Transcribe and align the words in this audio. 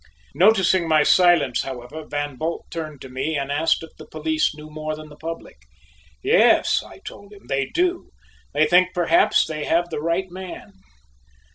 Noticing 0.33 0.87
my 0.87 1.03
silence, 1.03 1.61
however, 1.61 2.07
Van 2.07 2.35
Bult 2.35 2.71
turned 2.71 3.01
to 3.01 3.07
me 3.09 3.37
and 3.37 3.51
asked 3.51 3.83
if 3.83 3.95
the 3.97 4.07
police 4.07 4.55
knew 4.55 4.67
more 4.71 4.95
than 4.95 5.09
the 5.09 5.15
public. 5.15 5.57
"Yes," 6.23 6.81
I 6.81 6.97
told 7.05 7.31
him, 7.31 7.45
"they 7.45 7.67
do; 7.67 8.09
they 8.51 8.65
think 8.65 8.95
perhaps 8.95 9.45
they 9.45 9.65
have 9.65 9.91
the 9.91 10.01
right 10.01 10.31
man." 10.31 10.73